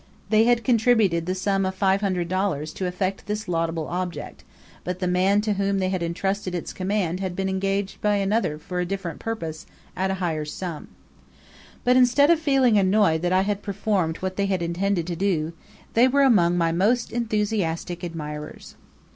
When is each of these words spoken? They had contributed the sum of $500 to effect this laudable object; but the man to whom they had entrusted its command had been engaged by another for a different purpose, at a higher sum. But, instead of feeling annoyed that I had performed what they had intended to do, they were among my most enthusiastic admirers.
They 0.31 0.45
had 0.45 0.63
contributed 0.63 1.27
the 1.27 1.35
sum 1.35 1.63
of 1.63 1.77
$500 1.77 2.73
to 2.73 2.85
effect 2.87 3.27
this 3.27 3.47
laudable 3.47 3.85
object; 3.87 4.43
but 4.83 4.97
the 4.97 5.05
man 5.05 5.41
to 5.41 5.53
whom 5.53 5.77
they 5.77 5.89
had 5.89 6.01
entrusted 6.01 6.55
its 6.55 6.73
command 6.73 7.19
had 7.19 7.35
been 7.35 7.47
engaged 7.47 8.01
by 8.01 8.15
another 8.15 8.57
for 8.57 8.79
a 8.79 8.85
different 8.87 9.19
purpose, 9.19 9.67
at 9.95 10.09
a 10.09 10.15
higher 10.15 10.43
sum. 10.43 10.87
But, 11.83 11.97
instead 11.97 12.31
of 12.31 12.39
feeling 12.39 12.79
annoyed 12.79 13.21
that 13.21 13.31
I 13.31 13.41
had 13.43 13.61
performed 13.61 14.17
what 14.23 14.37
they 14.37 14.47
had 14.47 14.63
intended 14.63 15.05
to 15.05 15.15
do, 15.15 15.53
they 15.93 16.07
were 16.07 16.23
among 16.23 16.57
my 16.57 16.71
most 16.71 17.11
enthusiastic 17.11 18.01
admirers. 18.03 18.73